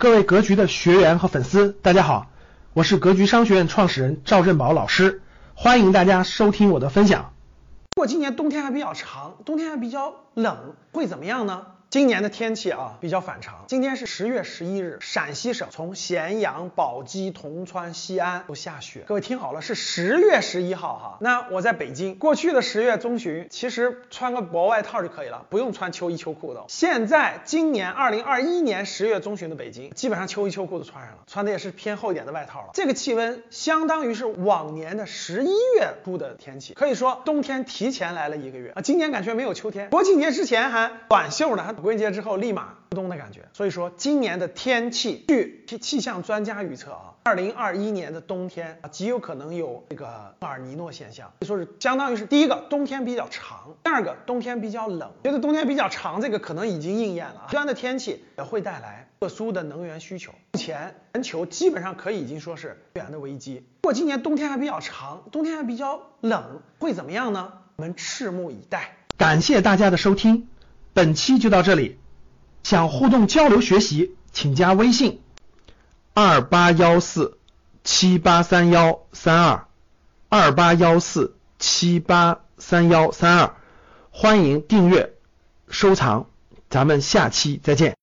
[0.00, 2.28] 各位格局的学员和粉丝，大家好，
[2.72, 5.22] 我是格局商学院创始人赵振宝老师，
[5.56, 7.32] 欢迎大家收听我的分享。
[7.96, 11.66] 如果今年冬天还比较长，冬天还比较冷，会怎么样呢？
[11.90, 13.64] 今年的天气啊比较反常。
[13.66, 19.04] 今天是十月十一日，陕西省从咸阳、宝鸡、铜川、西安都下雪。
[19.06, 21.16] 各位听好了，是十月十一号哈。
[21.22, 26.62] 那我在北京，过去的十月中旬，其实穿个薄外套就可以了，不用穿秋衣秋裤的。
[26.68, 32.68] 现在今年二零二一年十月中旬的北京，基本上秋衣秋裤都穿上了，穿的也是偏厚一点的外套了。
[32.74, 38.82] 这个气温相当于是往年的十一月初的天气，可以说冬天提前来了一个月啊。
[38.82, 41.77] 今年感觉没有秋天，国庆节之前还短袖呢，还。
[41.82, 55.10] 国庆节之后立马入冬的感觉，所以说今年的天气，据气气象专家预测啊，二零二一年的冬天啊极有可能有这个厄尔尼诺现象，就说是相当于是第一个冬天比较长，第二个冬天比较冷。
[55.24, 57.46] 觉得冬天比较长，这个可能已经应验了。
[57.48, 63.56] 极端的天气也会带来特殊的能源需求，目前全球基本上可以已经说是能源的危机。
[63.56, 67.52] 如果今年冬天还比较长，冬天还比较冷，会怎么样呢？
[67.76, 68.96] 我们拭目以待。
[69.16, 70.48] 感谢大家的收听。
[70.98, 71.96] 本期就到这里，
[72.64, 75.20] 想互动交流学习，请加微信
[76.12, 77.38] 二八幺四
[77.84, 79.68] 七八三幺三二
[80.28, 83.54] 二八幺四七八三幺三二，
[84.10, 85.14] 欢迎订阅
[85.68, 86.26] 收藏，
[86.68, 87.96] 咱们下期再见。